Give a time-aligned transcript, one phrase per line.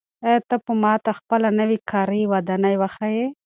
[0.25, 3.25] آیا ته به ماته خپله نوې کاري ودانۍ وښایې؟